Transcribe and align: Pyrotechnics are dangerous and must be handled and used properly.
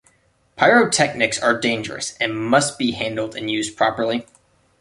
Pyrotechnics 0.55 1.37
are 1.39 1.59
dangerous 1.59 2.17
and 2.19 2.33
must 2.35 2.79
be 2.79 2.93
handled 2.93 3.35
and 3.35 3.51
used 3.51 3.77
properly. 3.77 4.25